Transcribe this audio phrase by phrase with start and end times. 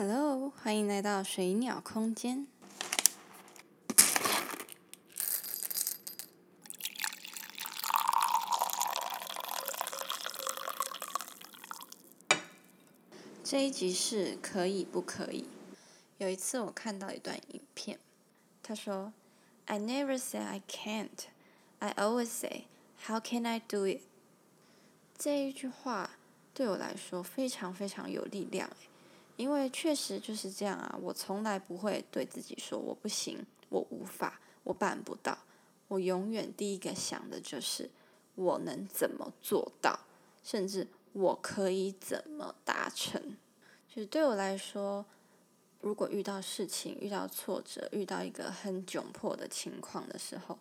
[0.00, 2.46] Hello，欢迎来到水鸟空间。
[13.42, 15.48] 这一集是可以不可以？
[16.18, 17.98] 有一次我看到一段影片，
[18.62, 19.12] 他说
[19.66, 21.26] ：“I never say I can't,
[21.80, 22.66] I always say
[23.04, 24.02] how can I do it。”
[25.18, 26.10] 这一句话
[26.54, 28.70] 对我来说非常非常有力量，
[29.38, 30.98] 因为确实就是这样啊！
[31.00, 35.38] 我从来不会对自己说我不行，我无法，我办不到。
[35.88, 37.88] 我永远第一个想的就是
[38.34, 39.98] 我能怎么做到，
[40.44, 40.86] 甚至。
[41.14, 43.20] 我可以怎么达成？
[43.88, 45.04] 就是对我来说，
[45.80, 50.58] 如果遇到事情、遇到挫折、遇到一个很窘迫的情况的时候，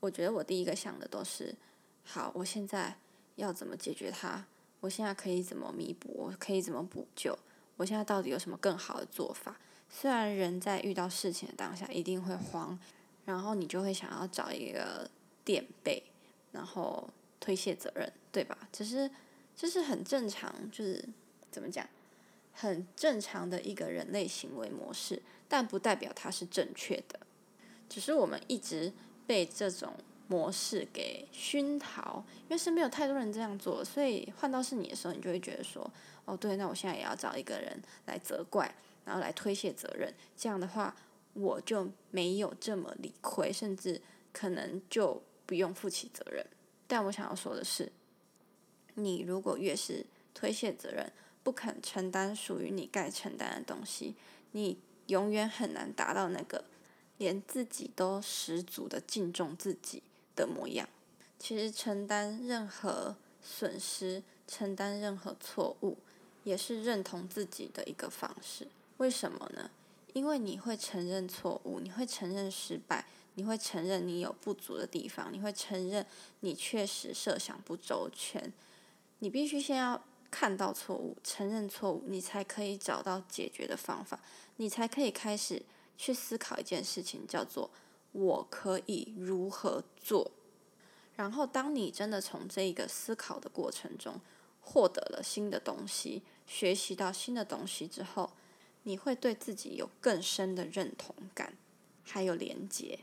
[0.00, 1.54] 我觉得我第一个想的都是：
[2.02, 2.96] 好，我现在
[3.36, 4.46] 要怎么解决它？
[4.80, 6.08] 我现在可以怎么弥补？
[6.16, 7.38] 我可以怎么补救？
[7.78, 9.56] 我现在到底有什么更好的做法？
[9.88, 12.78] 虽然人在遇到事情的当下一定会慌，
[13.24, 15.10] 然后你就会想要找一个
[15.42, 16.02] 垫背，
[16.52, 17.08] 然后
[17.40, 18.68] 推卸责任，对吧？
[18.70, 19.10] 只是。
[19.60, 21.04] 这是很正常，就是
[21.50, 21.84] 怎么讲，
[22.52, 27.18] 很正常的一个人类行为模式，但不代表它是正确的。
[27.88, 28.92] 只是我们一直
[29.26, 29.94] 被这种
[30.28, 35.90] 模式给熏陶，因为身边有太多人这样做，所以换到是你的时候，你就会觉得说，
[36.24, 38.72] 哦，对，那我现在也要找一个人来责怪，
[39.04, 40.14] 然后来推卸责任。
[40.36, 40.94] 这样的话，
[41.32, 44.00] 我就没有这么理亏，甚至
[44.32, 46.46] 可能就不用负起责任。
[46.86, 47.90] 但我想要说的是。
[48.94, 50.04] 你如果越是
[50.34, 51.12] 推卸责任，
[51.44, 54.16] 不肯承担属于你该承担的东西，
[54.50, 54.76] 你
[55.06, 56.64] 永远很难达到那个
[57.16, 60.02] 连自己都十足的敬重自己
[60.38, 60.88] 的模样。
[61.38, 65.98] 其实承担任何损失、承担任何错误，
[66.44, 68.68] 也是认同自己的一个方式。
[68.98, 69.70] 为什么呢？
[70.14, 73.04] 因为你会承认错误，你会承认失败，
[73.34, 76.04] 你会承认你有不足的地方，你会承认
[76.40, 78.52] 你确实设想不周全。
[79.20, 84.18] 你必须先要看到错误，承认错误，你才可以找到解决的方法，
[84.56, 85.62] 你才可以开始
[85.96, 87.70] 去思考一件事情，叫做
[88.12, 90.30] 我可以如何做。
[91.16, 94.20] 然后，当你真的从这一个思考的过程中
[94.60, 98.32] 获得了新的东西，学习到新的东西之后，
[98.84, 101.54] 你会对自己有更深的认同感，
[102.04, 103.00] 还有连结。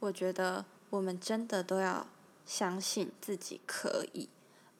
[0.00, 2.08] 我觉得我们真的都要
[2.46, 4.28] 相信自己可以。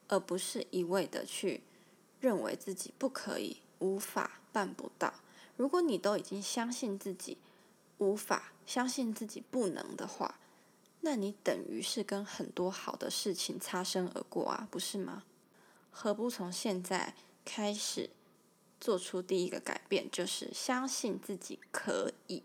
[0.08, 1.62] 而不是一味的去
[2.20, 5.14] 认为自己不可以、无法、办不到。
[5.56, 7.38] 如果你都已经相信自己
[7.98, 10.38] 无法、相信自己不能的话，
[11.00, 15.24] 那你等于是跟很多好的事情擦身而过啊，不是吗？
[15.90, 17.14] 何不从现在
[17.44, 18.10] 开始
[18.80, 22.42] 做出第一个改变，就是相信自己可以？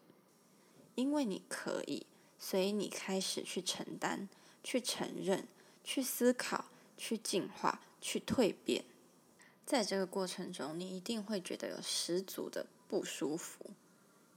[0.95, 2.05] 因为你可以，
[2.37, 4.27] 所以你开始去承担、
[4.63, 5.47] 去承认、
[5.83, 6.65] 去思考。
[6.99, 8.83] 去进化，去蜕变，
[9.63, 13.69] 在这个过程中，你一定会觉得有十足的不舒服，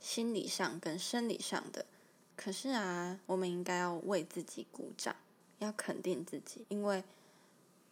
[0.00, 1.86] 心理上跟生理上的。
[2.34, 5.14] 可是啊，我们应该要为自己鼓掌，
[5.58, 7.04] 要肯定自己，因为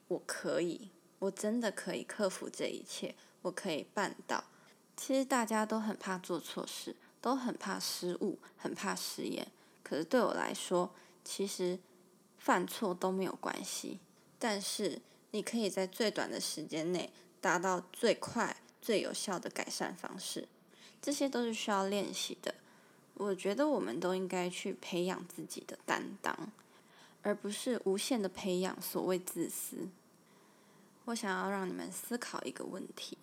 [0.09, 4.43] 我可以，我真的可以克服这一切，我可以办到。
[4.97, 9.47] 其实大家都很怕做错事，都很怕失误，很怕失言。
[9.83, 10.91] 可是对我来说，
[11.25, 11.79] 其实
[12.39, 14.01] 犯错都没有关系。
[14.39, 15.01] 但是，
[15.33, 20.49] 你可以在最短的时间内达到最快、最有效的改善方式，
[21.01, 22.55] 这些都是需要练习的。
[23.15, 26.53] 我觉得我们都应该去培养自己的担当，
[27.23, 29.89] 而不是无限的培养所谓自私。
[31.07, 33.19] 我想要让你们思考一个问题：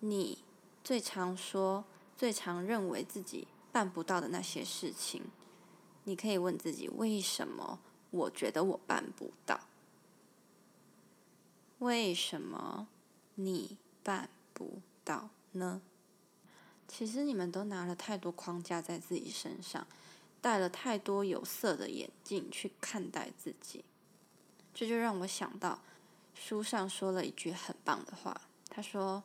[0.00, 0.38] 你
[0.82, 1.84] 最常说、
[2.16, 5.22] 最常认为自己办不到的那些事情，
[6.04, 7.78] 你可以问自己：为什么
[8.10, 9.60] 我觉得我办不到？
[11.78, 12.88] 为什么
[13.36, 15.82] 你办不到呢？
[16.88, 19.86] 其实你们都拿了太多框架在自己身上，
[20.40, 23.84] 戴了太多有色的眼镜去看待自己。
[24.74, 25.80] 这就让我想到
[26.34, 28.40] 书上说了一句很棒的话，
[28.70, 29.22] 他说：“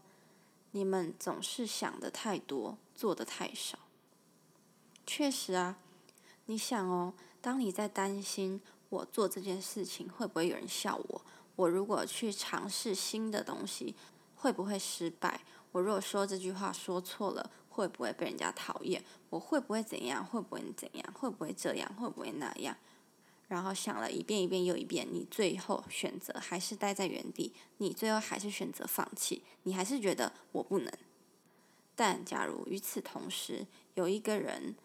[0.72, 3.80] 你们总是想的太多，做的太少。”
[5.08, 5.78] 确实啊，
[6.46, 11.22] 你想哦，当你在担心我做这件事情会不会有人笑我？
[11.56, 13.96] 我如果去尝试新的东西，
[14.36, 15.42] 会不会失败？
[15.74, 19.04] 我如果说这句话说错了，会不会被人家讨厌？
[19.30, 20.26] 我会不会怎样？
[20.26, 21.14] 会不会怎样？
[21.14, 21.94] 会不会这样？
[21.96, 22.78] 会不会那样？
[23.50, 30.92] 然后想了一遍一遍又一遍，你最后选择还是待在原地，你最后还是选择放弃，你还是觉得我不能。
[31.96, 34.76] 但假如与此同时，有一个人，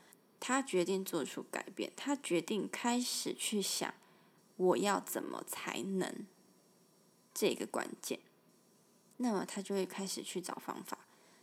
[0.41, 3.95] 他决定做出改变，他决定开始去想，
[4.57, 6.27] 我要怎么才能
[7.33, 8.21] 这个关键，
[9.19, 10.99] 那么他就会开始去找方法，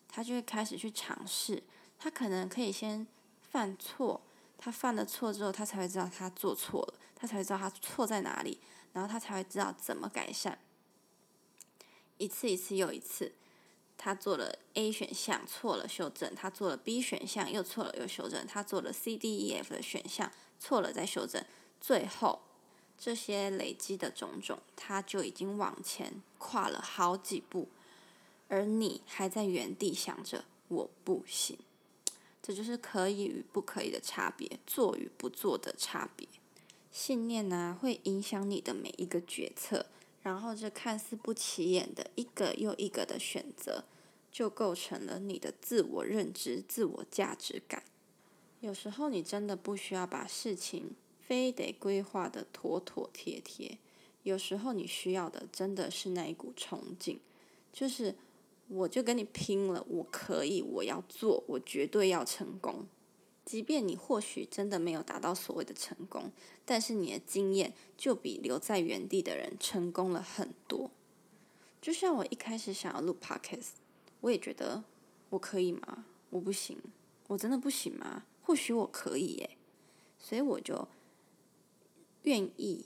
[0.09, 1.63] 他就会开始去尝试，
[1.97, 3.05] 他可能可以先
[3.41, 4.19] 犯错，
[4.57, 8.59] 他犯了错之后，他才会知道他做错了，他才会知道他错在哪里，
[8.93, 10.57] 然后他才会知道怎么改善，
[12.17, 13.33] 一次一次又一次。
[13.97, 20.29] 他做了 A 选项错了修正，他做了 B 选项又错了又修正，他做了 C D E F 的选项
[20.59, 21.41] 错了再修正，
[21.79, 22.41] 最后
[22.97, 27.67] 这些累积的种种，他就已经往前跨了好几步，
[28.47, 31.57] 而你还在原地想着我不行，
[32.41, 36.27] 这就是可以与不可以的差别，做与不做的差别。
[36.91, 39.87] 信念呢，会影响你的每一个决策。
[40.23, 43.83] 然后，这看似不起眼的一个又一个的选择，
[44.31, 47.83] 就构成了你的自我认知、自我价值感。
[48.61, 50.95] 有时候，你真的不需要把事情
[51.25, 53.77] 非得规划的妥妥帖帖。
[54.23, 57.19] 有时候，你需要的真的是那一股冲劲，
[57.71, 58.15] 就是
[58.67, 62.85] 我就跟你拼了，我可以，我要做，我绝对要成功。
[63.43, 66.31] 即便你或许真的没有达到所谓的成功，
[66.65, 70.89] 但是你的经验就比留在原地的人成功了很多。
[71.79, 73.73] 就像我一开始想要录 podcast，
[74.21, 74.83] 我也觉得
[75.29, 76.05] 我可以吗？
[76.31, 76.75] 我不行，
[77.27, 78.23] 我真的不行吗？
[78.41, 79.57] 或许我可以耶，
[80.17, 80.87] 所以我就
[82.25, 82.85] 愿意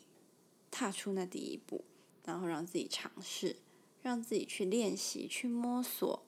[0.72, 1.84] 踏出那第一步，
[2.24, 3.58] 然后让自己尝试，
[4.02, 6.22] 让自己去练习、去摸索。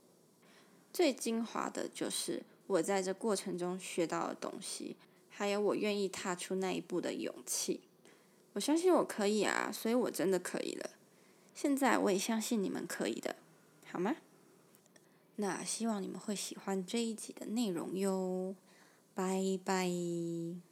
[0.91, 2.43] 最精华的就是。
[2.67, 4.95] 我在这过程中学到的东西，
[5.29, 7.81] 还有我愿意踏出那一步的勇气，
[8.53, 10.91] 我相信我可以啊，所以我真的可以了。
[11.53, 13.35] 现在我也相信你们可以的，
[13.87, 14.15] 好吗？
[15.35, 18.55] 那希望你们会喜欢这一集的内容哟，
[19.13, 20.70] 拜拜。